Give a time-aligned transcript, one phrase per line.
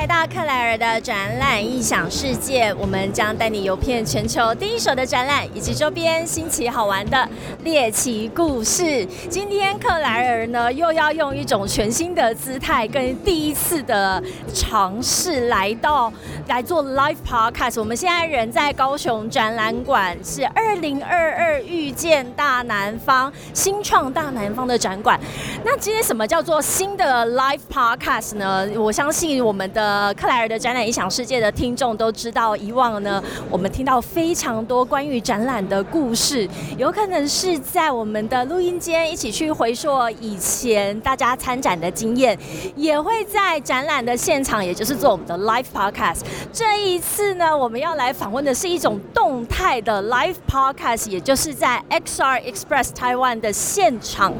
[0.00, 7.28] 来到克莱尔的展览异想世界，我们将带你游遍全球第一手的展览以及周边新奇好玩的
[7.64, 9.04] 猎奇故事。
[9.28, 14.22] 今天克莱尔呢又要用一种全新的姿态，跟第一次的
[14.54, 16.10] 尝试来到
[16.48, 17.78] 来做 live podcast。
[17.78, 25.20] 我们现在人在高雄展览馆，是二零二二遇见大南方新创大南方的展馆。
[25.62, 28.66] 那今天什么叫做新的 live podcast 呢？
[28.76, 36.48] 我相信我们的呃克莱尔的展览影响世界的听众都知道，以往呢，我们听到非常多关于展览的故事，
[36.78, 39.90] 有可能是在我们的录音间一起去回溯
[40.20, 42.38] 以前大家参展的经验，
[42.76, 46.20] 也会在展览的现场，也就是做我们的 live podcast。
[46.52, 54.32] 这一次呢，我们要来访问的是一种动态的 live podcast，也就是在 XR Express Taiwan 的现场。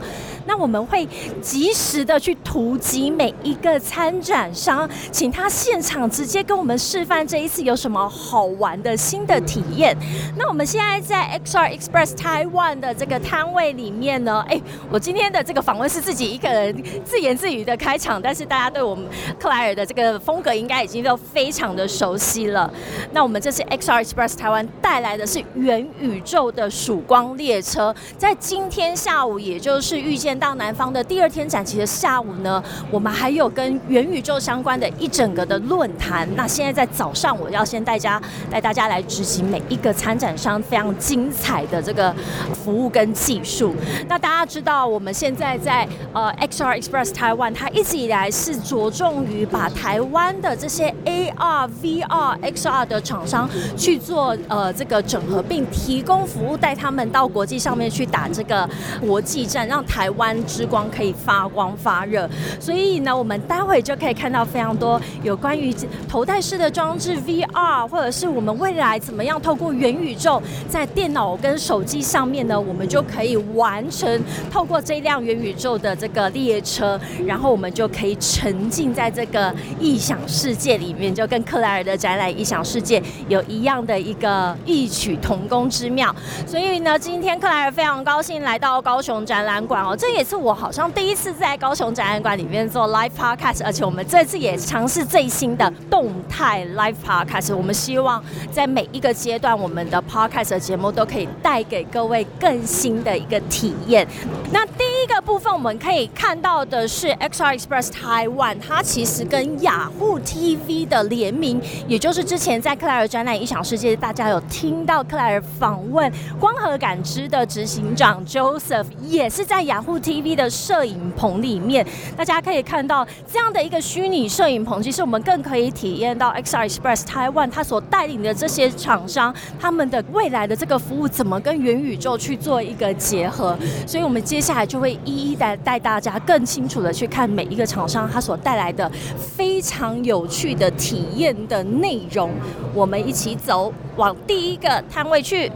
[0.46, 1.07] 那我们会
[1.41, 9.96] 及时的去突击每一个参展商，请他现场直接跟我们示范这一次有什么好玩的新的体验。
[10.37, 19.07] 那我们现在在 XR Express Taiwan 的这个摊位里面呢，哎，我今天的这个访问是自己一个人自言自语的开场，但是大家对我们
[19.38, 22.73] 克莱尔的这个风格应该已经都非常的熟悉了。
[23.13, 30.30] 那我们这次 XR Express 台湾带来的是元宇宙的曙光列车，在今天下午，也就是遇见。
[30.39, 36.29] 到南方的第二天展期的下午呢，我们还有跟元宇宙相关的一整个的论坛。
[36.37, 38.21] 那现在在早上，我要先带家
[38.51, 42.15] 带大家来执行每一个参展商非常精彩的这个
[42.55, 43.75] 服务跟技术。
[44.09, 58.69] 那大家知道，我们现在在呃 XR Express 台湾，它一直以来是着重于把台湾的这些 AR、VR、XR 的厂商去做呃这个整合，并提供服务，带他们到国际上面去打这个
[59.01, 60.20] 国际战，让台湾。
[60.21, 62.29] 湾之光可以发光发热，
[62.60, 65.75] 所以呢，我们待会就可以看到非常多有关于
[66.06, 74.22] 头戴式的装置 VR，或者是我们未来怎么样透过元宇宙，在电脑跟手机上面呢，我们就可以完成
[74.53, 86.15] 透过这辆元宇宙的这个列车，然后我们就可以沉浸在这个异想世界里面，就跟克莱尔的展览异想世界有一样的一个异曲同工之妙。
[86.47, 97.54] 所以呢，今天克莱尔非常高兴来到高雄展览馆哦，这这也是我好像第一次在高雄展览馆里面做 live podcast，而且我们这次也尝试最新的动态 live podcast。
[97.54, 104.04] 我们希望在每一个阶段，我们的 podcast 的节目都可以带给各位更新的一个体验。
[104.50, 119.99] 那第第一个部分，我们可以看到的是 XR Express Taiwan，它其实跟雅虎 TV 的联名，也就是之前在克莱尔展览异想世界，大家有听到克莱尔访问光合感知的执行长 Joseph，也是在雅虎。
[119.99, 124.83] TV 的摄影棚里面，大家可以看到这样的一个虚拟摄影棚。
[124.83, 133.56] 其实我们更可以体验到 XR Express Taiwan 它所带领的这些厂商，他们的未来的这个服务怎么跟元宇宙去做一个结合。
[133.87, 142.31] 所以，我们接下来就会一一的带大家更清楚的去看每一个厂商它所带来的非常有趣的体验的内容。
[142.75, 145.51] 我们一起走往第一个摊位去。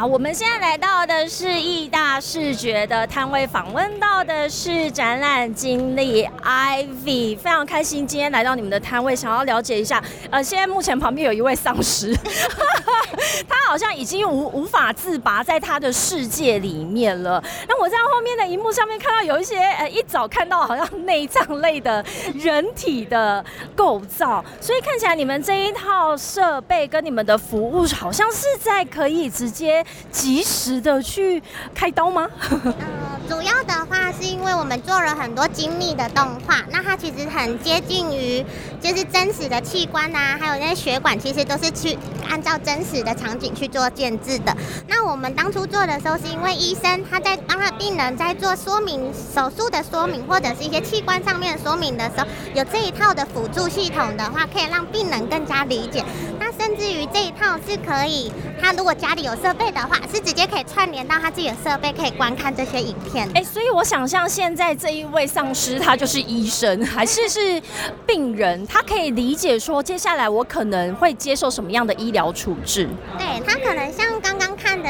[0.00, 10.02] 好，我们现在来到的是艺大视觉的摊位，访问到的是展览经理 Ivy，非常开心今天来到你们的摊位，想要了解一下。
[10.30, 12.16] 呃，现在目前旁边有一位丧尸，
[13.46, 17.44] 他好像已经无无法自拔在他的世界里面了。
[17.68, 22.02] 那我在后面的荧幕上面看到有一些，呃，一早看到好像内脏类的
[22.36, 23.44] 人体的
[23.76, 29.84] 构造，所以看起来你们这一套设备跟你们的服务好像是在可以直接。
[30.10, 31.42] 及时的去
[31.74, 32.28] 开刀吗？
[32.50, 38.44] 呃，主要的话是因为我们做了很多精密的动画，那它其实很接近于
[38.80, 41.96] 就是真实的器官呐，还有那些血管，其实都是去
[42.28, 44.56] 按照真实的场景去做建制的。
[44.88, 56.04] 那我们当初做的时候，是因为医生他在帮他病人在做说明手术的说明，或者是一些器官上面说明的时候，有这一套的辅助系统的话，可以让病人更加理解。
[56.70, 58.30] 那甚至于这一套是可以，
[58.62, 59.80] 他如果家里有设备的。
[59.80, 63.28] 话是直接可以串联到他自己的设备，可以观看这些影片。
[63.34, 67.60] 哎，所以我想象现在这一位丧尸，他就是医生，还是是
[68.06, 72.88] 病人，他可以理解说接下来我可能会接受什么样的医疗处置。
[73.18, 74.06] 对他可能像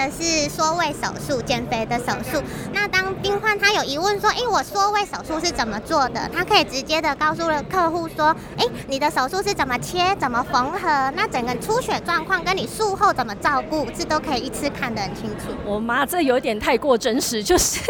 [0.09, 2.41] 是缩胃手术，减肥的手术。
[2.73, 6.31] 那当病患他有疑问说，哎，我缩胃手术是怎么做的？
[6.33, 11.13] 他可以直接的告诉了客户说，哎，你的手术是怎么切，怎么缝合？
[11.17, 15.53] 那整个出血状况跟你术后怎么照顾，这都可以一次看得很清楚。
[15.65, 17.81] 我妈，这有点太过真实，就是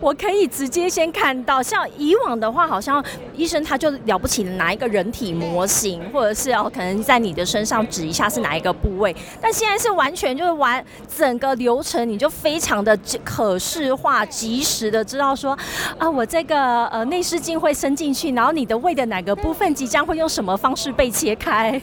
[0.00, 3.04] 我可以直接先看到，像以往的话，好像
[3.34, 10.84] 医生他就了不起拿一个人体模型，或者是哦，可能在你的身上指一下是哪一个部位，但现在是完全就是完
[11.16, 15.56] 整个流程，你就非常的可视化、及时的知道说，
[15.98, 21.80] 啊，我这个呃内视镜会伸进去，然后你的胃的哪个部分即将会用什么方式被切开。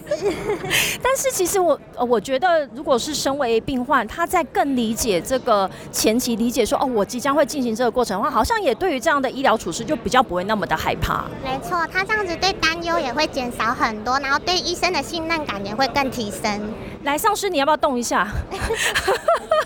[1.03, 11.25] 但是其实我我觉得，如果是身为病患，他在更理解这个前期理解说，哦，我即将会进行这个过程的话，好像也对于这样的医疗处置就比较不会那么的害怕。
[11.43, 16.73] 没错，他这样子对担忧也会减少很多，然后对医生的信任感也会更提升。
[17.03, 18.27] 来，上师，你要不要动一下？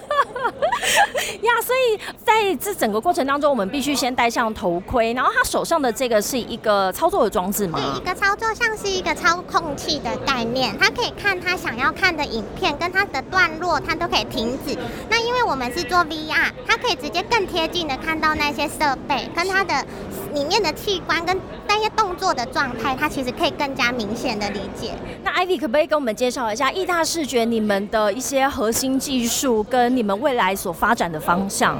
[1.42, 7.80] 呀，所以在这整个过程当中，我们必须先戴上头盔，然后他手上的这个是一个操作的装置吗？
[7.80, 14.78] 对，一个操作像是一个操控器的概念，他可以看他想要看的影片跟他的段落，他都可以停止。
[15.10, 19.86] 那因为我们是做 VR，他可以直接更贴近的看到那些设备跟他的
[20.34, 21.38] 里面的器官跟
[21.68, 24.94] 那些动作的状态，他其实可以更加明显的理解。
[25.24, 31.78] 那 Ivy 可不可以跟我们介绍一下易大视觉你们的一些核心技术跟你们未来所发展的方向？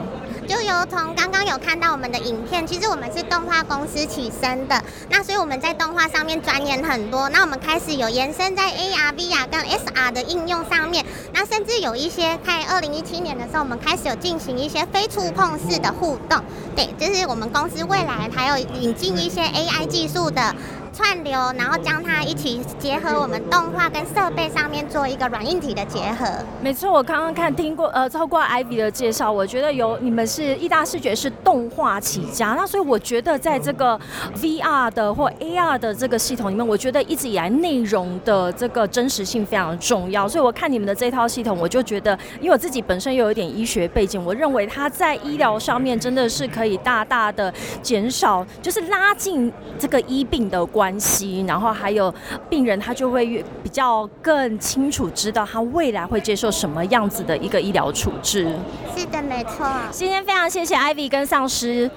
[0.48, 16.42] 就由从刚刚有看到我们的影片，其实我们是动画公司起身的，那所以我们在动画上面钻研很多，那我们开始有延伸在 AR、VR 跟 SR 的应用上面，那甚至有一些在二零一七年的时候，我们开始有进行一些非触碰式的互动，
[16.76, 20.56] 对，就是我们公司未来还要引进一些 AI 技术的。
[21.00, 26.26] 串流，然后将它一起结合我们动画跟设备上面做一个软硬体的结合。
[26.62, 33.98] 没错，我刚刚看听过呃，透过 Ivy 的介绍，我觉得有你们是意大视觉是动画起家，那所以我觉得在这个
[34.42, 40.28] VR 的或 AR 的这个系统里面，我觉得一直以来内容的这个真实性非常重要。
[40.28, 42.12] 所以我看你们的这套系统，我就觉得，
[42.42, 49.50] 因为我自己本身又有一点医学背景，我认为它在医疗上面真的是可以大大的减少，就是拉近
[49.80, 50.60] 这个医病的。
[50.72, 52.14] 关系，然后还有
[52.50, 58.56] 病人，他就会越比较更清楚知道他未来会接受什么样子的一个医疗处置。
[58.96, 59.68] 是的，没错。
[59.92, 61.92] 今天非常谢谢 Ivy 跟丧尸，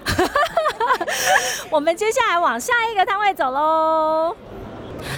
[1.71, 4.35] 我们接下来往下一个摊位走喽。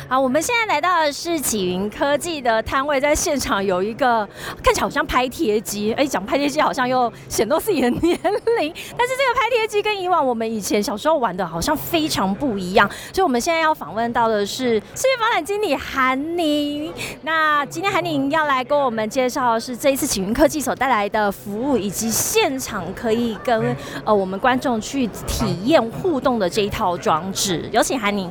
[0.08, 4.28] 好，我们现在来到的是启云科技的摊位，在现场有一个
[4.62, 16.92] 看起来好像拍贴机，哎，讲拍贴机好像又显露自己的年龄，但是这个拍贴机跟以往我们以前小时候玩的好像非常不一样，所以我们现在要访问到的是事业发展经理韩宁。
[17.22, 28.30] 那今天韩宁要来跟我们介绍的是这一次启云科技所带来的服务，以及现场可以跟呃我们观众去体验互动的这一套装置，有请韩宁。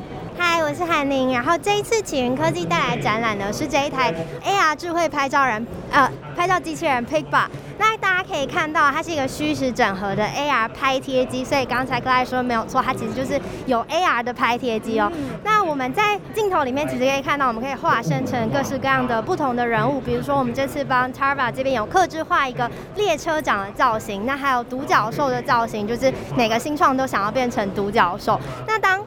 [0.64, 1.30] 我是韩宁。
[1.30, 7.44] 然后这一次启云科技带来展览的，是这一台 AR 智慧拍照人，呃，拍照机器人 Picba。
[7.76, 15.10] 那大可以看到，它是一个虚实整合的 AR 拍贴机，所以刚才克莱说没有错，它其实就是有 AR 的拍贴机哦。
[15.42, 28.38] 那我们在镜头里面其实可以看到，我们可以化身成各式各样的不同的人物，比如说我们这次帮 Tarva 这边有克制化一个列车长的造型，那还有独角兽的造型，就是每个新创都想要变成独角兽。
[28.66, 29.00] 那当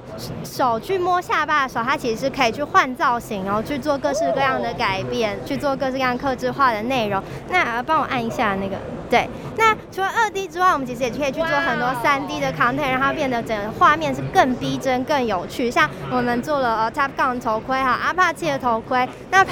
[0.43, 7.21] 手去摸下巴的时候，它其实是可以去换造型，然后去做各式各样的改变，去做各式各样克制化的内容。
[7.49, 8.47] 那帮我按一下。
[8.57, 8.75] 那个
[9.09, 15.72] 对，那除了二 D 之外，我们其实也可以去做很多三 D 的 content，让它变得整个画面是更逼真、更有趣。
[15.72, 19.46] 像我们做了呃 Top Gun 头盔哈，阿帕奇的头盔，那。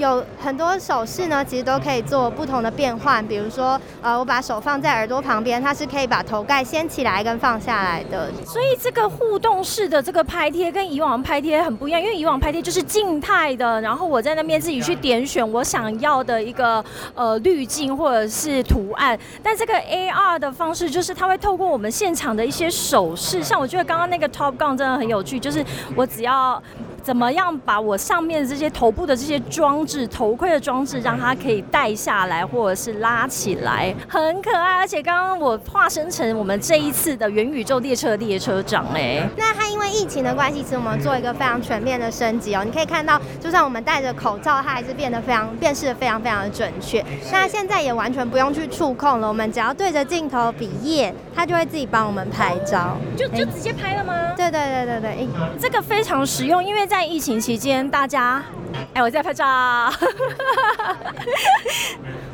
[0.00, 3.24] 有很多手势呢，其实都可以做不同的变换。
[3.26, 8.32] 比如说，呃，我把手放在耳朵旁边，它是可以把头盖掀起来跟放下来的。
[8.46, 16.82] 所以这个互动式的这个拍贴跟以往拍贴很不一样，因为以往拍贴就是静态的，然后我在那边自己去点选我想要的一个
[17.14, 19.18] 呃滤镜或者是图案。
[19.42, 25.62] 但这个 AR 的方式就是它会透过我们现场的一些手势，像我觉得刚刚那个 Top Gun 真的很有趣，就是
[25.94, 26.62] 我只要。
[27.02, 34.76] 怎么样把我上面这些头部的这些装置、头盔的装置，让它可以戴下来，或者是拉起来，很可爱。
[34.76, 39.26] 而且刚刚我化身成我们这一次的元宇宙列车列车长哎。
[39.36, 42.62] 那它因为疫情的关系，其实我们做一个非常全面的升级哦。
[42.64, 47.04] 你可以看到，就算我们戴着口罩，它还是变得非常辨识的非常非常的准确。
[47.32, 52.96] 那现在也完全不用去触控了，我们只要对着镜头比耶，它就会自己帮我们拍照。
[53.16, 54.12] 就就直接拍了吗？
[54.36, 55.28] 对对对对对，
[55.58, 56.89] 这个非常实用，因为。
[56.90, 58.42] 在疫情期间，大家，
[58.94, 59.46] 哎，我在拍照。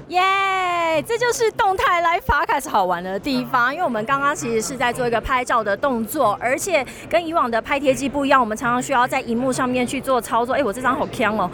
[0.08, 1.04] 耶！
[1.06, 10.54] 这就是动态 Live Podcast 好玩的地方，因为我们刚刚其实是在做一个拍照的动作，而且跟以往的拍贴机不一样，我们常常需要在荧幕上面去做操作。
[10.54, 11.50] 哎，我这张好香哦！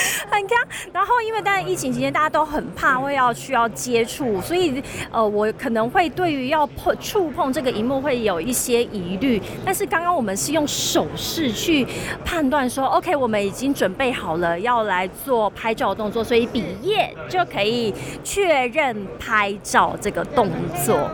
[0.30, 0.58] 很刚，
[0.92, 9.40] 然后因为当然疫情期间大家都很怕会要需要接触，所以呃我可能会对于要碰触碰这个荧幕会有一些疑虑。
[9.64, 11.86] 但是刚刚我们是用手势去
[12.24, 20.48] 判断说，OK，我们已经准备好了要来做拍照动作，所以比耶就可以确认拍照这个动
[20.84, 21.10] 作。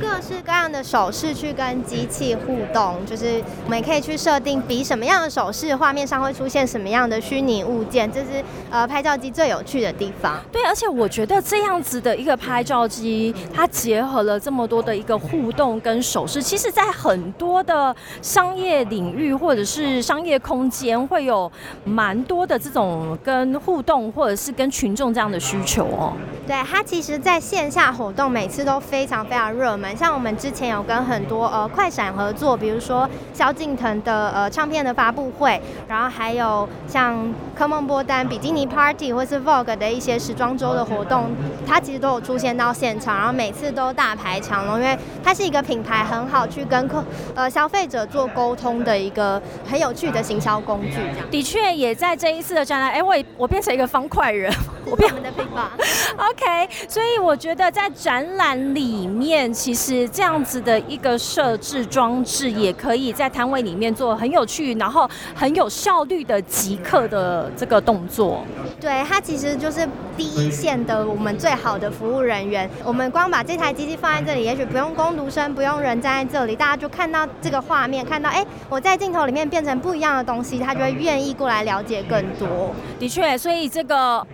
[0.00, 10.38] 各式各样的手势去跟机器互动，就是我们可以去设定比什么样的手势，画面上会出现什么样的虚拟物件，这是呃拍照机最有趣的地方。
[10.52, 21.50] 对，而且我觉得这样子的一个拍照机，它结合了这么多的一个互动跟手势，其实在很多的商业领域或者是商业空间，会有
[21.84, 26.12] 蛮多的这种跟互动或者是跟群众这样的需求哦。
[26.46, 29.96] 对，它其实在线下活动每次都非常非常热门。
[29.96, 41.30] 像我们之前有跟很多呃快闪合作，比如说萧敬腾的呃唱片的发布会，然后还有像 Come on 波丹比基尼 Party 或是 Vogue 的一些时装周的活动，
[41.66, 50.96] 它其实都有出现到现场，然后每次都大排长龙，因为它是一个品牌很好去跟客呃消费者做沟通的一个很有趣的行销工具。
[51.30, 54.52] 的确也在这一次的展览，哎，我我变成一个方块人，
[54.90, 55.70] 我们的配方
[56.16, 60.08] OK，所以我觉得在展览里面其实。
[60.10, 68.44] 这样子的一个设置装置，也可以在摊位里面做很有趣，然后很有效率的即刻的这个动作。
[68.80, 72.68] 对，它其实就是第一线的我们最好的服务人员。
[72.84, 82.74] 我们光把这台机器放在这里，也许不用工读生，不用人站在这里，大家就看到这个画面，看到哎，我在镜头里面变成不一样的东西，他就会愿意过来了解更多。
[82.98, 84.26] 的确，所以这个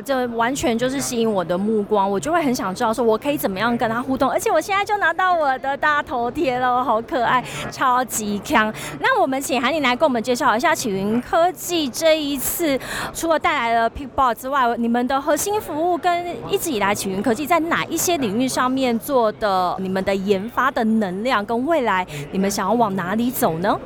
[0.00, 4.76] 这完全就是吸引我的目光，我就会很想知道说我可以怎么样跟他互动，而且我现在。
[4.76, 8.70] 现在就拿到我的大头贴了，好可爱，超级强。
[9.00, 12.78] 那我们请韩宁来跟我们介绍一下启云科技这一次
[13.14, 23.80] 除了带来了 Pickball 之外，你们的核心服务跟一直以来启云科技在哪一些领域上面做的，你们的研发的能量跟未来，你们想要往哪里走呢？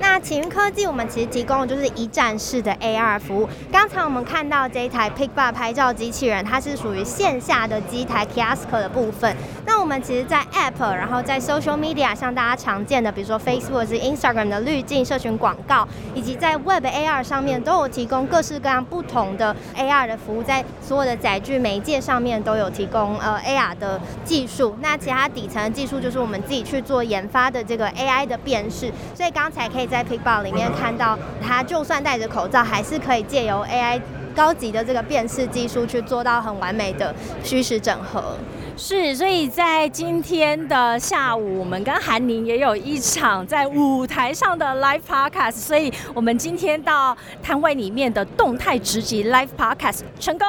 [0.00, 3.48] 那启云科技，我们其实提供的就是一站式的 AR 服务。
[3.70, 9.36] 刚才我们看到这一台 Pickbar 拍照机器人，它是属于线下的机台 Kiosk 的部分。
[9.80, 24.76] 我们其实，在 App，然后在 Social Media，像大家常见的，比如说 Facebook 是 Instagram 的滤镜社群广告，以及在 Web AR 上面，都有提供各式各样不同的 AR 的服务，在所有的载具媒介上面都有提供呃 AR 的技术。
[24.80, 28.92] 那其他底层的技术就是我们自己去做研发的这个 AI 的辨识。
[29.14, 29.90] 所以刚才可以。
[29.90, 34.00] 在 Pickball 里面看到，它就算戴着口罩，还是可以借由 AI
[34.36, 38.36] 高级的这个辨识技术，去做到很完美的虚实整合。
[38.82, 50.48] 是，所以在今天的下午，我们跟韩宁也有一场在舞台上的 Live Podcast，所以我们今天到摊位里面的动态直击 Live Podcast 成功。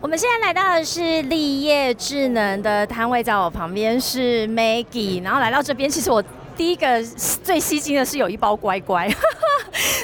[0.00, 6.24] 我们现在来到的是立业智能的摊位，在我旁边是 Maggie，然后来到这边，其实我。
[6.58, 7.00] 第一个
[7.44, 9.08] 最吸睛的是有一包乖乖。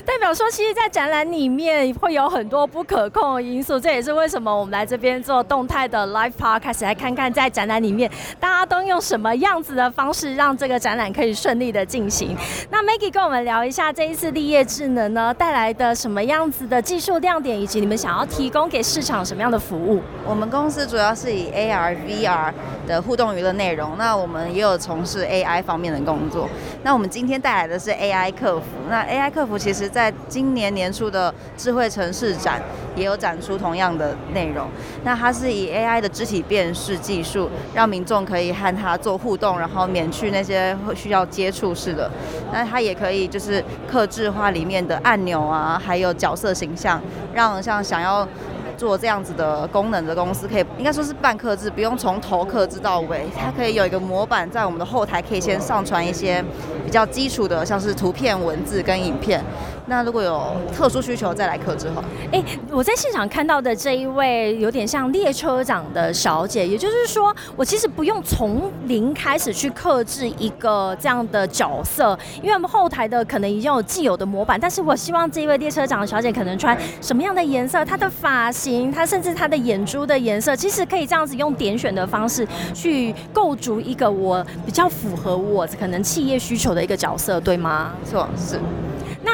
[0.06, 8.08] 代表说，其实，在展览里面会有很多不可控的因素，这也是为什么我们来这边做动态的 live park，开始来看看在展览里面
[8.38, 12.37] 大家都用什么样子的方式，让这个展览可以顺利的进行。
[12.70, 20.00] 那 Maggie 跟我们聊一下这一次立业智能呢带来的什么样子的技术亮点，以及你们想要提供给市场什么样的服务？
[20.25, 22.52] 我们公司主要是以 AR、VR
[22.87, 26.44] 的互动娱乐内容，那我们也有从事 AI 方面的工作。
[26.83, 29.85] 那我们今天带来的是 AI 客服，那 AI 客服其实。
[29.95, 32.61] 在今年年初的智慧城市展，
[32.97, 34.67] 也有展出同样的内容。
[35.05, 42.11] 那它是以 AI 的肢体辨识技术，让民众可以和它做互动，然后免去那些需要接触式的。
[42.53, 47.01] 那它也可以就是克制化里面的按钮啊，还有角色形象，
[47.33, 48.27] 让像想要。
[48.75, 56.45] 做这样子的功能的公司，可以应该说是半刻制，不用从头刻制到尾，它可以有一个模板在我们的后台，可以先上传一些
[56.85, 59.43] 比较基础的，像是图片、文字跟影片。
[59.87, 62.03] 那如果有特殊需求再来克制哈。
[62.33, 78.91] 哎，我在现场看到的这一位有点像列车长的小姐，也就是说，我其实不用从零开始去克制一个这样的角色，因为我们后台的可能已经有既有的模板，但是我希望这一位列车长的小姐可能穿什么样的颜色，她的发型。
[78.91, 87.93] 她甚至她的眼珠的颜色，其实可以这样子用点选的方式去构筑一个我比较符合我可能企业需求的一个角色，对吗？
[88.05, 88.59] 错，是。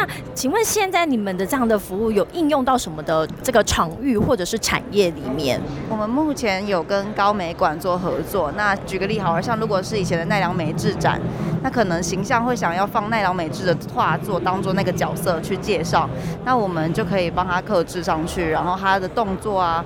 [0.01, 5.61] 那请问现在你们的这样的服务有应用到什么的这个场域或者是产业里面？
[5.91, 8.51] 我们目前有跟高美馆做合作。
[8.57, 11.21] 那举个例，好像如果是以前的奈良美智展，
[11.63, 16.09] 那可能形象会想要放奈良美智的画作当做那个角色去介绍，
[16.47, 19.85] 那我们就可以帮他刻制上去，然后他的动作啊，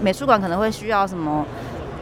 [0.00, 1.44] 美术馆可能会需要什么？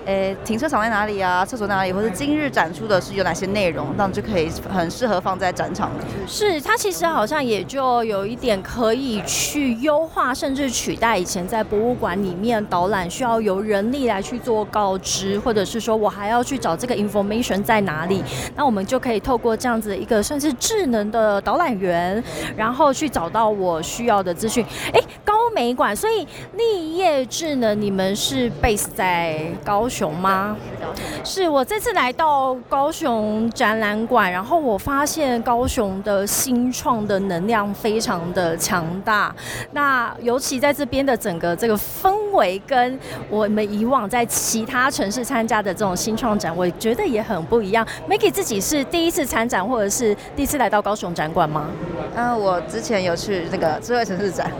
[0.07, 1.45] 诶，停车场在哪里啊？
[1.45, 1.93] 厕所在哪里？
[1.93, 3.87] 或者今日展出的是有哪些内容？
[3.97, 6.05] 这样就可以很适合放在展场里。
[6.27, 18.23] 是，它其实好像也就有一点可以去优化，甚至取代以前在博物馆里面导览需要由人力来去做告知，或者是说我还要去找这个 information 在哪里。
[18.55, 22.23] 那我们就可以透过这样子一个算是智能的导览员，
[22.57, 24.65] 然后去找到我需要的资讯。
[24.93, 25.01] 哎，
[25.55, 29.89] 美馆，所以立业智能，你们是 base 在高。
[29.95, 30.57] 雄吗？
[31.23, 39.33] 是我这次来到高雄展览馆，然后我发现高雄的新创的能量非常的强大。
[39.71, 42.99] 那尤其在这边的整个这个氛围，跟
[43.31, 47.87] 我们以往在其他城市参加的这种新创展，我觉得也很不一样。
[48.09, 51.69] Maggie 自己是第一次参展，或者是第一次来到高雄展馆吗？
[52.17, 54.51] 嗯，我之前有去那个智慧城市展。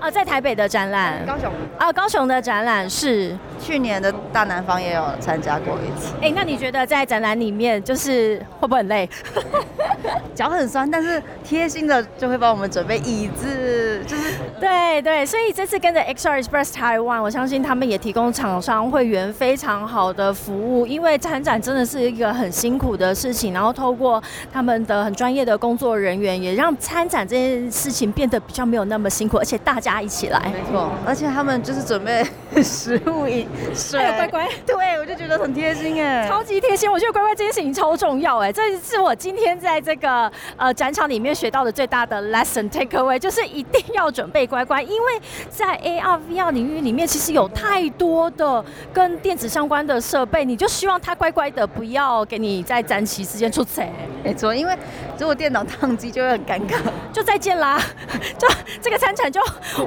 [0.00, 6.14] 啊，在台北的展览，高雄啊，高雄的展览是去年的大南方也有参加过一次。
[6.22, 9.08] 哎，那你觉得在展览里面就是会不会很累？
[10.34, 32.24] 脚很酸，但是贴心的就会帮我们准备椅子，就是对对，所以这次跟着 XR Express Taiwan，我相信他们也提供厂商会员非常好的服务，因为参展真的是一个很辛苦的事情，然后透过他们的很专业的工作人员，也让参展这件事情变得比较没有那么辛苦，而且大家一起来， 没错，而且他们就是准备
[32.62, 40.30] 食物、饮 水，还有乖乖，对我就觉得很贴心哎，超级贴心，我觉得乖乖这件事情超重要哎，这是我今天在这这个。
[40.56, 53.84] 呃，展场里面学到的最大的 lesson take away 就是一定要准备乖乖，因为在 AR VR 领域里面，其实有太多的跟电子相关的设备，你就希望它乖乖的，不要给你在展期之间出错。
[54.22, 54.76] 没错，因为
[55.18, 56.76] 如果电脑宕机就会很尴尬，
[57.12, 57.80] 就再见啦，
[58.38, 58.48] 就
[58.82, 59.40] 这个参展就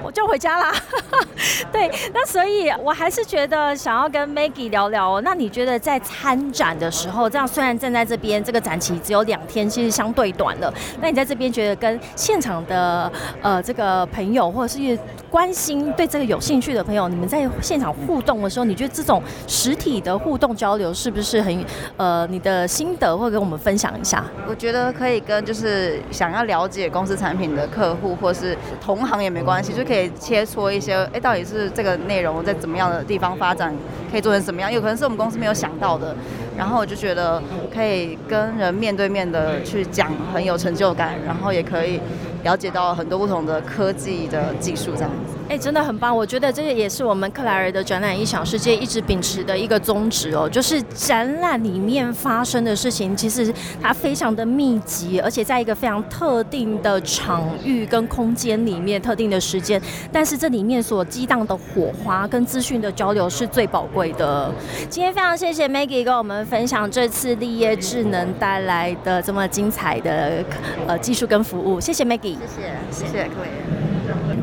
[0.03, 0.73] 我就回家啦。
[1.71, 5.21] 对，那所以我还是觉得想要跟 Maggie 聊聊哦。
[5.23, 10.73] 那你觉得在参展的时候，这样虽然站在这边，这个展期只有两天，其实相对短了。
[11.01, 13.11] 那你在这边觉得跟现场的
[13.41, 14.97] 呃这个朋友，或者是
[15.29, 21.65] 关心对这个有兴趣的朋友，你们在现场互动的时候，你觉得这种实体的互动交流是不是很
[21.97, 24.23] 呃你的心得，会跟我们分享一下？
[24.47, 33.75] 我觉得可以跟就是想要了解公司产品的客户，或是同行也没关系，就可以切磋一些，哎，到底是这个内容在怎么样的地方发展，
[34.11, 34.71] 可以做成什么样？
[34.71, 36.15] 有可能是我们公司没有想到的。
[36.57, 41.99] 然后我就觉得可以跟人面对面的去讲，很有成就感，然后也可以
[42.43, 45.11] 了解到很多不同的科技的技术这样。
[45.49, 46.15] 哎，真的很棒！
[46.15, 59.81] 我觉得这个也是我们克莱尔的展览异想世界一直秉持的一个宗旨哦，就是展览里面发生的事情，其实它非常的密集，而且在一个非常特定的场域跟空间里面，特定的时间，
[60.11, 64.51] 但是这里面所激荡的火花跟资讯的交流是最宝贵的。
[64.89, 70.43] 今天非常谢谢 Maggie 跟我们分享这次立业智能带来的这么精彩的
[70.85, 73.86] 呃技术跟服务，谢谢 Maggie，谢谢谢谢各位。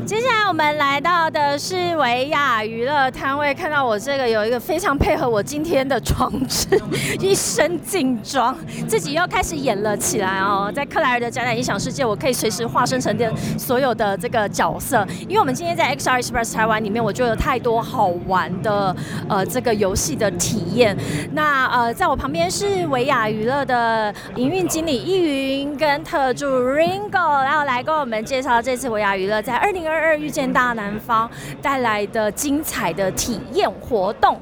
[0.07, 6.69] 接下来我们来到的是维亚娱乐摊位，看到我这个有一个非常配合我今天的装置，
[7.19, 8.55] 一身劲装，
[8.87, 10.71] 自己又开始演了起来哦。
[10.75, 18.95] 在克莱尔的展览音响世界，我可以随时化身成的所有的这个角色，因为我们今天在 XR Express 台湾里面，我就有太多好玩的
[19.27, 20.95] 呃这个游戏的体验。
[21.33, 29.94] 那呃，在我旁边是维亚娱乐的营运经理易云跟特助 Ringo，然后来跟我们介绍这次维亚娱乐在二零二。
[29.95, 31.31] 二二遇见大南方
[31.63, 34.37] 带来的精彩的体验活动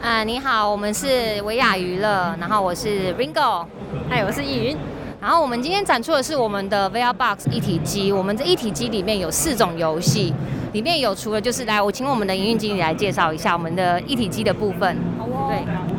[0.00, 0.24] 啊！
[0.24, 3.66] 你好，我们是维亚娱乐，然后我是 Ringo，
[4.08, 4.76] 嗨，我是易云。
[5.20, 10.32] 然后我们今天展出的是我们的 VR Box 一体机，我们这一体机里面有四种游戏，
[10.72, 14.96] 里面有除了就是来，我请我们的营运经理来介绍一下我们的一体机的部分。
[15.18, 15.48] 好哦。
[15.50, 15.95] 对。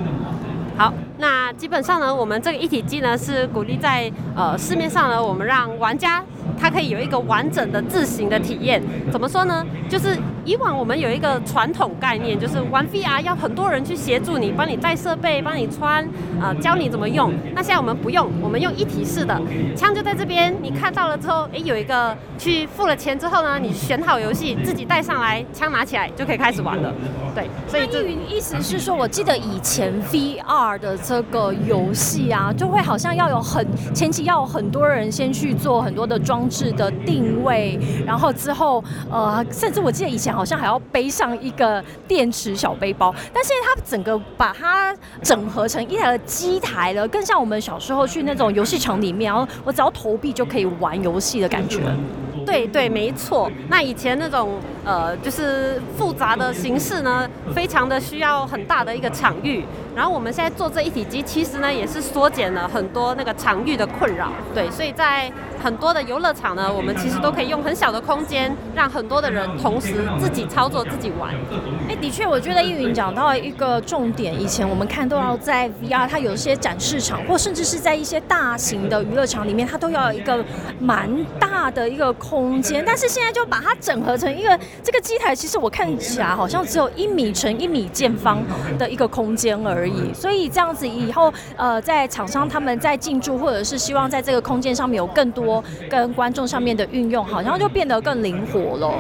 [1.19, 6.23] 那基本上呢，我们这个一体机呢是鼓励在呃市面上呢，我们让玩家。
[6.60, 9.63] 他可以有一个完整的自行的体验，怎么说呢？
[9.88, 16.07] 就是以往我们有一个传统概念，就是玩 VR 要很多人去协助你，帮你带设备，帮你穿，
[16.41, 17.33] 呃，教你怎么用。
[17.53, 19.38] 那现在我们不用，我们用一体式的，
[19.75, 26.93] 枪就在这边，你看到了之后，哎，有一个去付了钱之后呢，你选好游戏，自己带上来，枪拿起来就可以开始玩了。
[27.36, 38.81] 对，所以这意思是说，我记得以前 VR 的这个游戏啊，就会好像要有很前期要有很多人先去做很多的装置的定位，然后之后
[39.12, 51.80] 呃，甚至我记得以前好像还要背上一个电池小背包，但现在它整个把它整合成一台的机台了，更像我们小时候去那种游戏场里面，然后我只要投币就可以玩游戏的感觉。
[52.45, 53.52] 对对，没错。
[53.67, 59.65] 那以前那种呃，就是复杂的形式呢，非常的需要很大的一个场域。
[59.93, 64.32] 然后我们现在做这一体机，其实呢也是缩减了很多那个场域的困扰。
[64.54, 65.30] 对，所以在
[65.62, 71.34] 很多的游乐场呢，我们其实都可以用很小的空间，让很多的人同时自己操作、自己玩。
[71.89, 80.43] 哎，的确，我觉得易云讲到一个重点，以前我们看都要在 VR，它有一些展示场，或甚至是在一些大型的娱乐场里面，它都要有一个
[80.80, 82.84] 蛮大的一个空间。
[82.86, 88.41] 但是现在就把它整合成一个这个机台，其实我看起来好像只有一米乘一米见方
[88.78, 90.13] 的一个空间而已。
[90.13, 95.46] 所以这样子以后，呃，在厂商他们在进驻，或者是希望在这个空间上面有更多
[95.89, 98.93] 跟观众上面的运用，好像就变得更灵活了。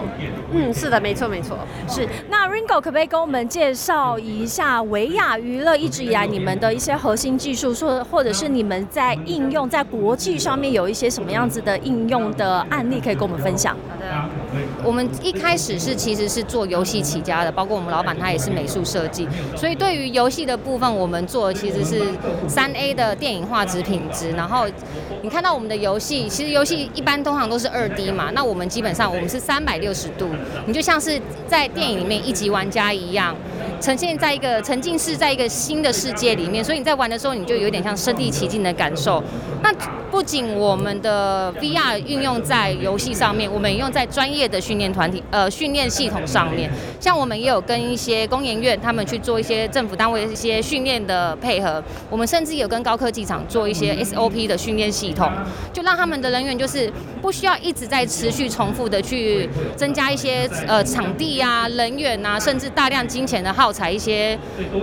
[0.51, 1.57] 嗯，是的，没错，没错。
[1.87, 2.07] 是。
[2.29, 13.75] 那 Ringo 可不可以跟我们介绍一下维亚娱乐一直以来你们的一些核心技术，说或者是你们在应用在国际上面有一些什么样子的应用的案例可以跟我们分享？
[13.89, 14.07] 好的。
[14.83, 22.01] 我们一开始是其实是做游戏起家的，包括我们老板他也是美术设计，所以对于游戏的部分，我们做的其实是
[22.47, 24.31] 三 A 的电影画质品质。
[24.31, 24.65] 然后
[25.21, 30.29] 你看到我们的游戏，其实游戏一般通常都是二 D 嘛，那我们基本上我们是三百六十度，
[30.67, 33.35] 你就像是在电影里面一级玩家一样。
[33.79, 39.23] 呈现在一个沉浸式，在一个新的世界里面，所以你在玩的时候，你就有点像身临其境的感受。
[39.61, 39.71] 那
[40.09, 46.71] 不仅我们的 VR 运用在游戏上面，我们也用在专业的训练团体、呃训练系统上面。
[46.99, 51.83] 像我们也有跟一些工研院他们去做一些政府单位的一些训练的配合。
[52.09, 55.31] 我们甚至有跟高科技厂做一些 SOP 的训练系统，
[55.71, 63.67] 就让他们的人员就是不需要一直在持续重复的去增加一些呃场地啊、人员啊，甚至大量金钱的耗。
[63.67, 64.39] 耗材一些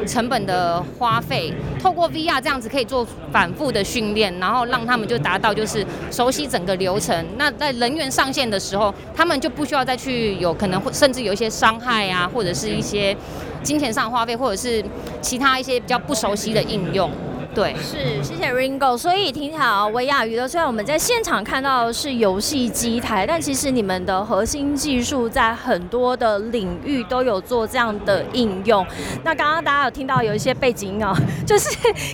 [0.06, 3.02] 成本的花费，透过 VR 这样子可以做
[3.32, 7.26] 反复的训练，然后让他们就达到就是熟悉整个流程。
[7.38, 13.16] 那在人员上线的时候，他们就不需要再去有可能会甚至有一些伤害啊，或者是一些
[13.62, 14.84] 金钱上花费，或者是
[15.22, 17.10] 其他一些比较不熟悉的应用。
[17.54, 18.98] 对，是谢谢 Ringo。
[18.98, 28.84] 所以听好，维亚娱乐虽然我们在现场看到的是游戏机台，但其实你们的核心技术在很多的领域都有做这样的应用。
[29.22, 31.14] 那刚刚大家有听到有一些背景音哦，
[31.46, 31.68] 就是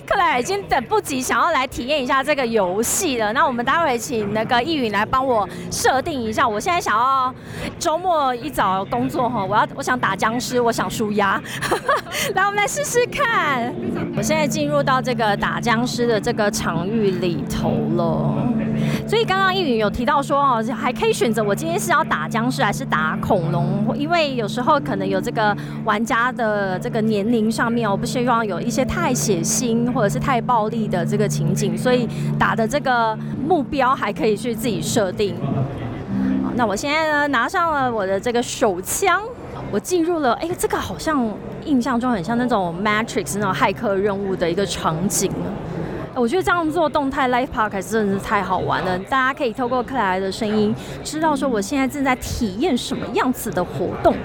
[0.05, 3.33] 克莱已经等不及想要来体验一下这个游戏了。
[3.33, 6.47] 那我们待会请那个易云来帮我设定一下。
[6.47, 7.33] 我现在想要
[7.79, 11.41] 周末一早工作哈，我要我想打僵尸，我想输压。
[12.35, 13.73] 来，我们来试试看。
[14.15, 15.30] 我现在进入到这个。
[15.35, 18.35] 打僵尸的这个场域里头了，
[19.07, 32.07] 所以刚刚易云有提到说哦，还可以选择我今天是要打僵尸还是打恐龙，因为有时候可能有这个玩家的这个年龄上面，我不希望有一些太血腥或者是太暴力的这个情景，所以
[32.39, 33.17] 打的这个
[33.47, 35.35] 目标还可以去自己设定。
[36.55, 39.21] 那我现在呢拿上了我的这个手枪，
[39.71, 41.31] 我进入了，哎，这个好像。
[41.63, 45.31] 印象中很像那种 Matrix 那种骇客任务的一个场景
[46.15, 48.97] 我觉得这样做动态 Life Park 真的是太好玩了。
[48.97, 54.15] 大家可以透过克莱的声音，知道说我现在正在体验什么样子的活动。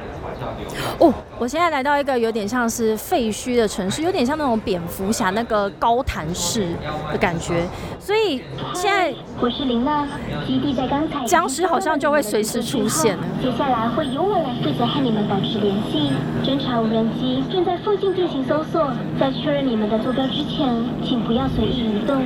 [0.98, 6.68] 哦，我现在来到一个有点像是废墟的城市，有点像那种蝙蝠侠那个高谈式
[7.12, 7.66] 的感觉，
[7.98, 8.42] 所以
[8.74, 10.06] 现在我是林娜，
[10.46, 13.16] 基地在刚才僵尸好像就会随时出现。
[13.42, 16.12] 接下来会由我来负责和你们保持联系。
[16.44, 22.22] 侦察无人机正在附近进行搜索，在确认你们的坐标之前，请不要随意移动。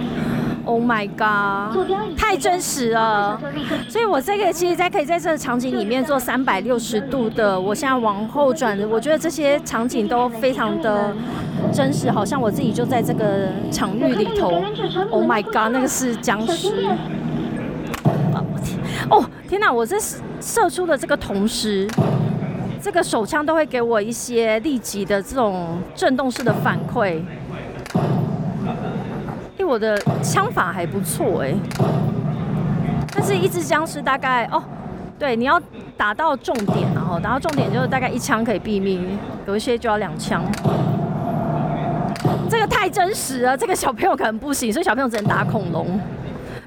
[0.71, 2.17] Oh my god！
[2.17, 3.41] 太真实了，
[3.89, 11.13] 所以我这个其实，在可以在这个场景里面做三百六十度的，我现在往后转，我觉得这些场景都非常的
[11.73, 14.63] 真实，好像我自己就在这个场域里头。
[15.11, 15.73] Oh my god！
[15.73, 16.87] 那个是僵尸。
[19.11, 19.73] 哦天哪！
[19.73, 19.97] 我这
[20.41, 21.89] 射出的这个同时，
[22.81, 27.21] 这个手枪都会给我一些立即的这种震动式的反馈。
[29.71, 31.55] 我的枪法还不错哎，
[33.15, 34.61] 但是一只僵尸大概哦，
[35.17, 35.63] 对，你要
[35.97, 40.43] 打到重点，然后打到重点就是大概一枪可以毙命，有一些就要两枪。
[42.51, 46.01] 这个太真实了，这个小朋友可能不行，所以小朋友只能打恐龙。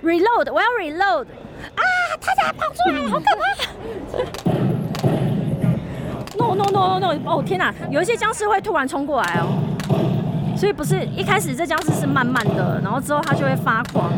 [0.02, 1.84] Reload，我要 reload 啊！
[2.22, 3.02] 他咋跑出来？
[3.10, 3.42] 好可怕
[6.38, 7.20] ！No no no no no！
[7.26, 9.63] 哦天哪，有一些僵尸会突然冲过来哦，
[10.64, 14.10] 所以不是一开始这僵尸是慢慢的，然后之后它就会发狂。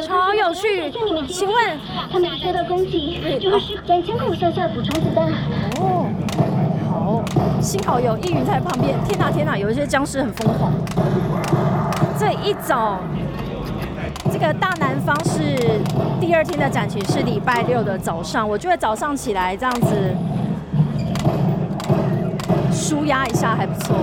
[0.00, 0.90] 超有趣，
[1.28, 1.78] 请问
[2.10, 5.28] 他们受到攻击，就是在枪口上下补充子弹。
[5.78, 6.08] 哦，
[6.88, 7.22] 好，
[7.60, 8.96] 幸好有易云在旁边。
[9.04, 10.72] 天哪天哪，有一些僵尸很疯狂。
[12.18, 12.98] 这一早，
[14.32, 15.54] 这个大南方是
[16.18, 20.16] 第二天的展期是礼拜六的早上，我觉得早上起来这样子
[22.92, 23.96] 舒压一下还不错。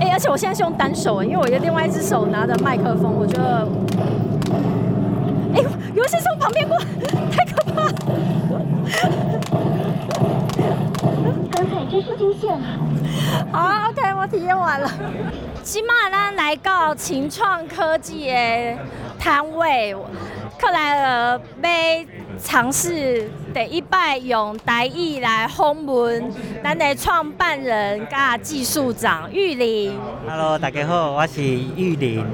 [0.00, 3.68] 哎、而且我现在是用单手，因为我的另外一只手拿着麦克风，我觉得，
[5.54, 5.60] 哎、
[5.94, 6.78] 有一些从旁边过，
[7.30, 7.94] 太可怕了。
[11.52, 12.58] 刚才真是惊险。
[13.52, 14.90] 好，OK，我体验完了。
[15.62, 18.78] 今麦咱来到秦创科技的
[19.18, 19.94] 摊位，
[20.58, 21.70] 克莱尔要
[22.42, 29.98] 尝试第一摆用台语来访问咱的创办人加技术长玉林。
[30.28, 32.24] Hello，大家好，我是玉林。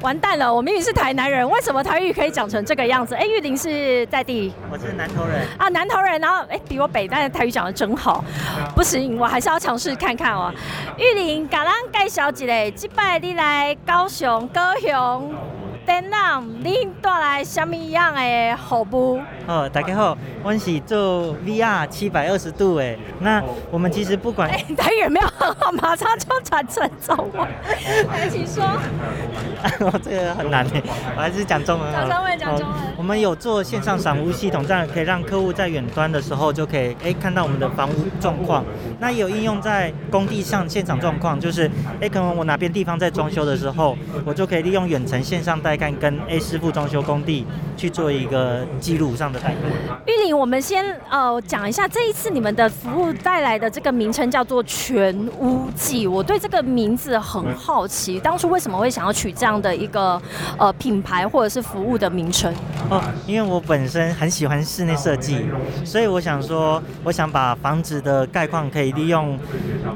[0.00, 3.14] 完蛋了，我明明是台南人，为什么台语可以讲成这个样子？
[3.14, 5.46] 哎，玉林是在地我是南投人。
[5.56, 8.24] 啊，南投人，然后哎比我北，但是台语讲的真好，
[8.74, 10.52] 不行，我还是要尝试看看哦。
[10.98, 15.32] 玉林，甲咱介绍一下，即摆你来高雄、高雄
[15.86, 19.20] 展览，你带来什么样的服务？
[19.46, 22.96] 哦，大家好，我是做 VR 七百二十度诶。
[23.20, 27.48] 那我们其实不管， 哎，台语没有很好，马上就转成中文。
[28.08, 28.64] 来， 请说。
[30.02, 30.82] 这个很难诶，
[31.16, 31.92] 我还是讲中文。
[31.92, 38.64] 讲中文讲中文哦我们有做线上赏屋系统，这样可以让客户在远端的时候就可以诶看到我们的房屋状况。
[39.00, 41.68] 那也有应用在工地上现场状况，就是
[42.00, 49.56] 诶可能我哪边地方在装修的时候，我就可以利用远程线上带看跟 A 师傅装修工地去做一个记录上的带看。
[50.06, 60.20] 玉林，我们先呃讲一下这一次你们的服务带来的这个名称叫做全屋记，我对这个名字很好奇，当初为什么会想要取这样的一个
[60.58, 62.52] 呃品牌或者是服务的名称？
[62.90, 65.46] 哦，因为我本身很喜欢室内设计，
[65.84, 69.38] 所以我想说，我想把房子的概况可以利用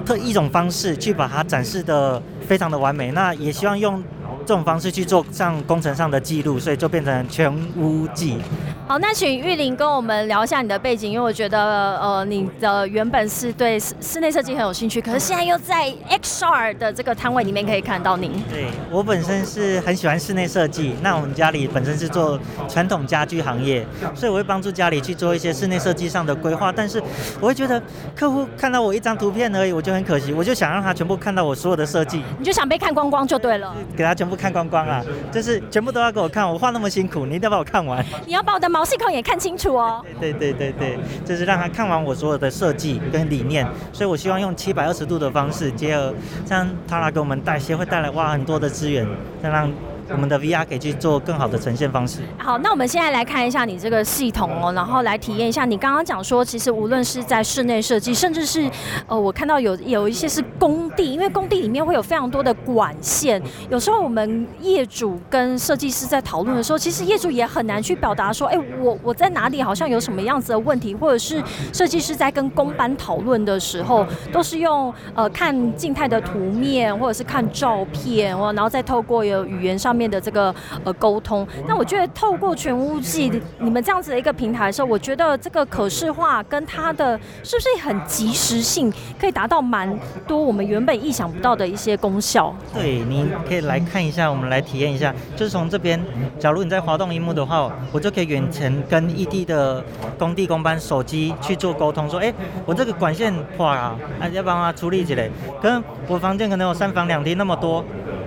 [0.04, 3.10] 特一种方式去把它展示的非常的完美。
[3.12, 4.02] 那也希望用
[4.46, 8.38] 这种方式去做上工程上的记录，所以就变成全屋记。
[8.86, 18.30] 好，那请玉林跟我们聊一下你的背景，因为我觉得呃你的原本是对室室内设计很有兴趣，可是现在又在 XR 的这个摊位里面可以看到您。
[18.48, 26.70] 对我本身是很喜欢室内设计，那我们家里本身是做传统家居行业，所以我会帮助家里去做一些室内设计上的规划。
[26.70, 27.02] 但是
[27.40, 27.82] 我会觉得
[28.14, 32.22] 客户看到我一张图片而已，我就很可惜，我就想让他全部看到我所有的设计。
[32.38, 38.04] 你就想被看光光就对了，给他全部看光光啊，就是全部都要给我看，我画那么辛苦，你一定要把我看完。
[38.26, 40.04] 你要把我的毛细孔也看清楚哦。
[40.20, 46.14] 对对对对，就是让他看完我所有的设计跟理念，所以我希望用七百二十度的方式结合，
[46.46, 49.06] 这样他来给我们带些会带来哇很多的资源，
[49.42, 49.70] 再让
[50.10, 52.20] 我们的 VR 可以去做更好的呈现方式。
[52.38, 55.64] 好，那我们现在来看一下你这个系统哦，然后来体验一下。
[55.64, 58.70] 你刚刚讲说，其实无论是在室内设计，甚至是
[59.06, 71.42] 呃，我看到有有一些是工地，因为工地里面会有非常多的管线，有时候我们业主跟设计师在讨论的时候，其实业主也很难去表达说，哎，我我在哪里好像有什么样子的问题，或者是
[71.72, 80.54] 设计师在跟工班讨论的时候，都是用呃看静态的图面，或者是看照片，然后再透过有语言上面的这个
[80.84, 81.46] 呃沟通。
[81.66, 92.54] 那我觉得透过全屋记你们这样子的一个平台的时候，我觉得这个可视化跟它的是不是很及时性，可以达到蛮多我们原本意想不到的一些功效。
[92.74, 95.14] 对，你可以来看一下，我们来体验一下。
[95.34, 95.98] 就是从这边，
[96.38, 99.82] 假如你在滑动荧幕的话，我就可以远程跟异地的
[100.18, 102.32] 工地工班手机去做沟通，说，哎，
[102.64, 105.28] 我这个管线破了，啊，要帮他处理起来。
[105.62, 107.84] 可能我房间可能有三房两厅那么多。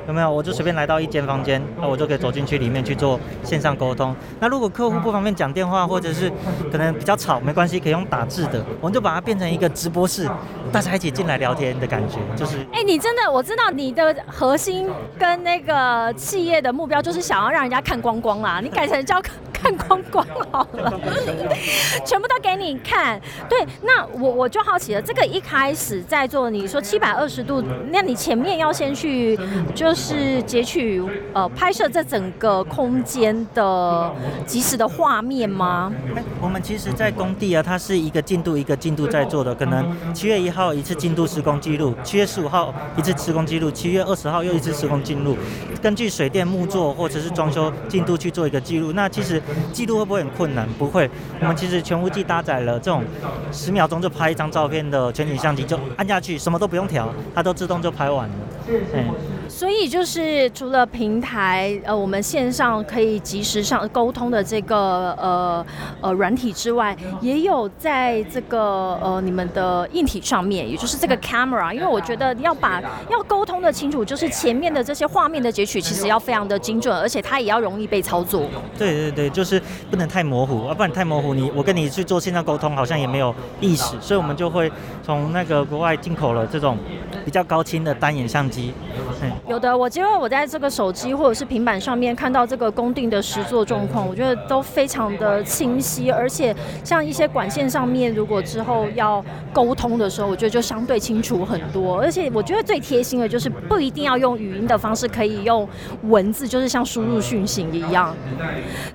[0.09, 0.31] 有没有？
[0.31, 4.15] 我就随便来到一间房间，那我就可以走进去里面去做线上沟通。
[4.39, 6.31] 那如果客户不方便讲电话，或者是
[6.71, 10.27] 可能比较吵，没关系，可以用打字的，我们就把它变成一个直播室，
[10.71, 18.59] 大家一起进来聊天的感觉，就是哎、你真的，我知道你的核心跟那个企业的目标就是想要让人家看光光啦。
[18.63, 19.21] 你改成叫
[19.61, 20.99] 看光光好了，
[22.05, 23.19] 全部都给你看。
[23.49, 29.37] 对，那我我就好奇了，这个一开始在做，你说七百二十度，那你前面要先去
[29.75, 34.11] 就是截取呃拍摄这整个空间的
[34.45, 35.91] 即时的画面吗？
[36.41, 45.37] 我们其实，在工地啊，它是一个进度一个进度在做的，可能七月一号一次进度施工记录，七月十五号一次施工记录，七月二十号又一次施工记录，
[45.81, 48.93] 根据水电木作或者是装修进度去做一个记录。
[48.93, 49.41] 那其实
[49.71, 50.67] 记录会不会很困难？
[50.77, 51.09] 不会，
[51.41, 53.03] 我们其实全屋机搭载了这种
[53.51, 58.35] 十秒钟就拍一张照片的全景相机，就按下去，什么都不用调，它都自动就拍完了。
[58.93, 59.38] 嗯。
[59.59, 65.65] 所以就是除了平台，呃，我们线上可以及时上沟通的这个呃
[65.99, 78.43] 呃软体之外，也有在这个呃你们的硬体上面，也就是这个 camera，因为我觉得要把要沟通的清楚，就是前面的这些画面的截取，其实要非常的精准，而且它也要容易被操作。
[78.77, 84.71] 对对对，就是不能太模糊，啊不然太模糊，你我跟你去做线上沟通，好像也没有意识，所以我们就会
[85.05, 86.77] 从那个国外进口了这种
[87.25, 88.73] 比较高清的单眼相机。
[89.49, 101.99] 有的，我因为我在这个手机或者是平板上面看到这个工定的实作状况，我觉得都非常的清晰，而且像一些管线上面，如果之后要沟通的时候，我觉得就相对清楚很多。
[101.99, 105.67] 而且我觉得最贴心的就是不一定要用语音的方式，可以用
[106.03, 108.15] 文字，就是像输入讯息一样。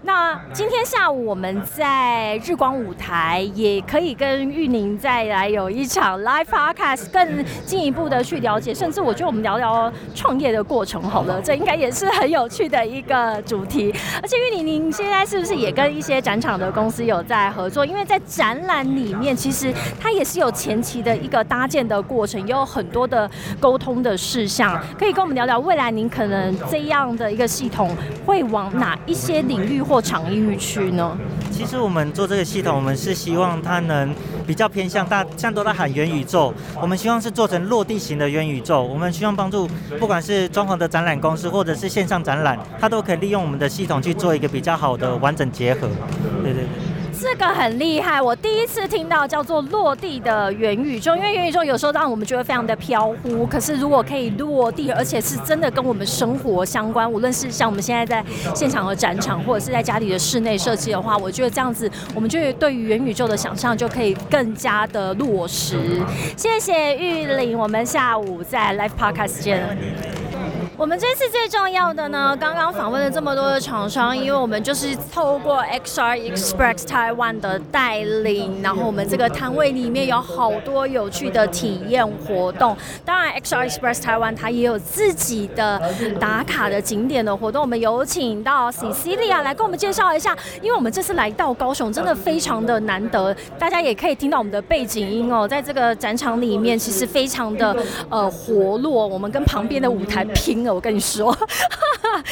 [0.03, 13.95] 那今天下午我们在日光舞台也可以跟玉宁再来有一场 live podcast，更进一步的去了解，甚至我觉得我们聊聊创业的过程好了，这应该也是很有趣的一个主题。
[14.23, 17.85] 而且玉玲，您现在是不是也跟一些展场的公司有在合作？
[17.85, 23.31] 因为在展览里面，其实它也是有前期的一个搭建的过程，也有很多的
[23.61, 27.91] 沟通的事项，可以跟我们聊聊未来您可能这样的一个系统
[28.25, 31.17] 会往哪一些领域或场域去呢？
[31.57, 34.13] 其实我们做这个系统，我们是希望它能
[34.45, 38.83] 比较偏向大，像都在喊元宇宙，我们希望是做成落地型的元宇宙。
[38.83, 39.69] 我们希望帮助
[40.01, 45.89] 不管是综合的展览公司，或者是线上展览，它都可以利用我们的系统去做一个比较好的完整结合。
[46.43, 46.84] 对对对。
[47.25, 58.23] 这个很厉害，我第一次听到叫做落地的元宇宙，因为元宇宙有时候让我们觉得非常的飘忽，可是如果可以落地，而且是真的跟我们生活相关，无论是像我们现在在
[58.55, 65.79] 现场的展场，或者是在家里的室内设计的话，我觉得这样子，我们就对于元宇宙的想象就可以更加的落实。
[66.37, 70.34] 谢谢玉玲，我们下午在 Live Podcast 见。
[70.77, 82.77] 我们这次最重要的呢，刚刚访问了这么多的厂商，因为我们就是透过 XR Express Taiwan 的带领，然后我们这个摊位里面有好多有趣的体验活动。
[83.05, 85.81] 当然，XR Express Taiwan 它也有自己的
[86.19, 87.63] 打卡的景点的活动。
[87.63, 93.35] 我们有请到 Cecilia 来跟我们介绍一下，因为我们这次来到高雄，真的非常的难得。
[93.61, 97.77] 大家也可以听到我们的背景音哦，在这个展场里面，其实非常的
[98.09, 99.07] 呃活络。
[99.07, 101.37] 我们跟旁边的舞台平我跟你说，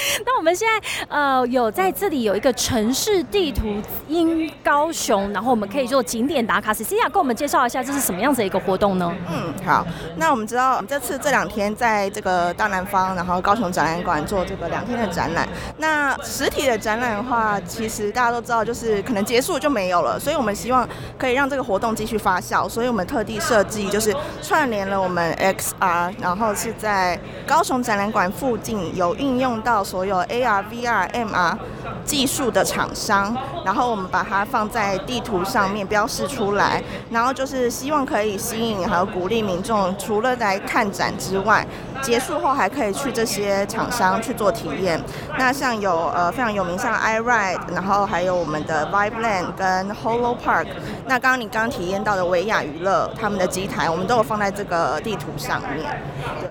[0.26, 3.66] 那我们现在呃有在这里有一个城市地图，
[4.08, 6.72] 因高雄，然后我们可以做景点打卡。
[6.74, 9.14] C 亚跟我们介绍一下，这是什么样子的一个活动呢？
[9.30, 15.48] 嗯，好，那我们知道，我们这次这两天在这个大南方，然后高雄展览馆做这个两天的展览。
[15.76, 27.16] 那实体的展览的话，其实大家都知道，就是可能结束就没有了，所以我们希望可以让这个活动继续发酵，所以我们特地设计就是串联了我们 XR，然后是在
[27.46, 28.32] 高雄展览馆。
[28.32, 31.56] 附近有运用到到所有 AR、VR、MR
[32.04, 41.66] 技术的厂商，然后我们把它放在地图上面标示出来，然后就是希望可以吸引和鼓励民众，除了来看展之外，
[42.02, 45.00] 结束后还可以去这些厂商去做体验。
[45.38, 50.66] 那像有呃非常有名像 iRide，然后还有我们的 VibeLand 跟 Holo Park。
[51.06, 55.86] 那刚刚你刚体验到的维亚娱乐他们的机台，我们都有放在这个地图上面。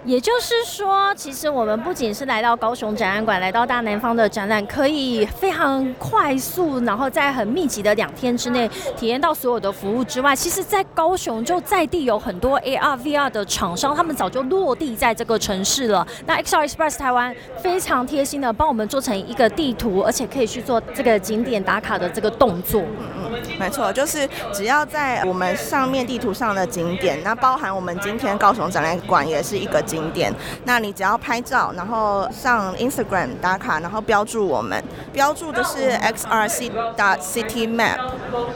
[0.03, 16.07] 也就是说，其实我们不仅是来到高雄展览馆，来到大南方的展览，可以非常快速，然后在很密集的两天之内体验到所有的服务之外，其实，在高雄就在地有很多 AR、VR 的厂商，他们早就落地在这个城市了。
[16.25, 22.81] 那 XR Express 台湾非常贴心的帮我们做成一个地图，而且可以去做这个景点打卡的这个动作。
[22.81, 30.31] 嗯嗯，没错，就是只要在我们上面地图上的景点，那包含我们今天高雄展览馆也是一个景点。
[30.65, 37.97] 那你只要拍照，然后上 Instagram 打卡，然后标注我们，标注的是 XRC 的 City Map，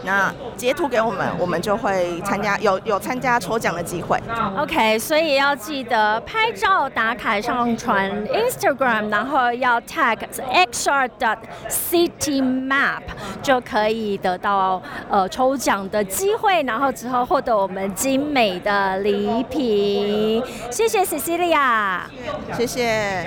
[0.04, 4.22] 那截图给我们，我们就会参加有有参加抽奖的机会。
[4.58, 11.38] OK，所以要记得拍照要打卡上传 Instagram，然后要 tag XR 的
[11.70, 13.02] City Map，
[13.42, 20.44] 就可以得到呃抽奖的机会，然后之后获得我们精美的礼品。
[20.70, 22.02] 谢谢 Cecilia，
[22.52, 23.26] 谢谢。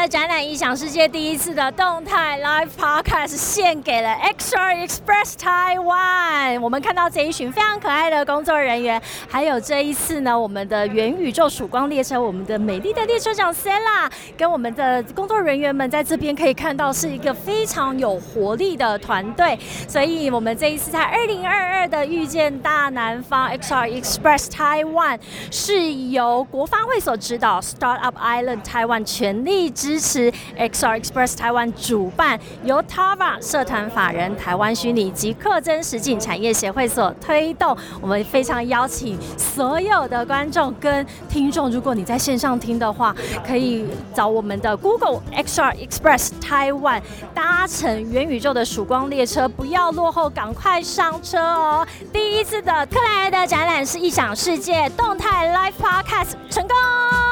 [0.00, 6.58] 克莱尔的展览《异想世界》第一次的动态 live podcast 献给了 XR Express Taiwan。
[6.58, 8.98] 我们看到这一群非常可爱的工作人员，
[9.28, 19.58] 还有这一次呢，我们的元宇宙曙光列车，我们的美丽的列车长 Sella，跟我们的工作人员们在这边可以看到是一个非常有活力的团队。
[19.86, 25.18] 所以，我们这一次在二零二二的遇见大南方 XR Express Taiwan
[25.50, 37.76] 是由国发会所指导，Startup Island Taiwan 全力支支持 XR Express 台湾主办，由 Tava 社团法人台湾虚拟及客真实景产业协会所推动。
[38.00, 43.12] 我们非常邀请所有的观众跟听众，如果你在线上听的话，
[43.44, 43.84] 可以
[44.14, 47.02] 找我们的 Google XR Express 台湾，
[47.34, 51.84] 搭乘元宇宙的曙光列车，不要落后，赶快上车哦！
[52.12, 57.29] 第一次的克莱尔的展览是异想世界动态 Live Podcast 成功。